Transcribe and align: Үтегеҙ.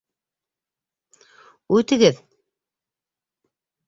Үтегеҙ. 1.79 2.21